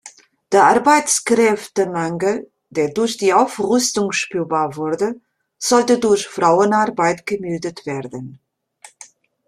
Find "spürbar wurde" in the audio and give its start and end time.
4.11-5.21